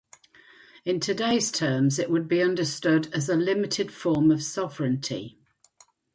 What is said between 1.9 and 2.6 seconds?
it would be